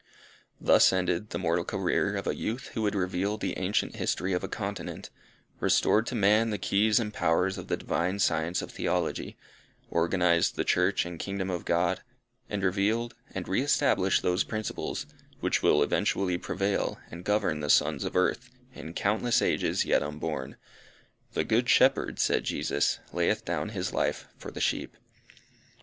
[0.59, 4.43] Thus ended the mortal career of a youth who had revealed the ancient history of
[4.43, 5.11] a continent;
[5.59, 9.37] restored to man the keys and powers of the divine science of Theology;
[9.91, 12.01] organized the Church and kingdom of God,
[12.49, 15.05] and revealed, and re established those principles,
[15.39, 20.57] which will eventually prevail, and govern the sons of earth, in countless ages yet unborn.
[21.33, 24.97] "The good shepherd," said Jesus, "layeth down his life for the sheep."